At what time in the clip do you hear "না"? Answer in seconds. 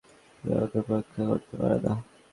1.85-1.93